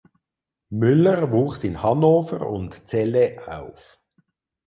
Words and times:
Müller 0.71 1.31
wuchs 1.31 1.63
in 1.63 1.83
Hannover 1.83 2.47
und 2.49 2.87
Celle 2.89 3.37
auf. 3.45 4.01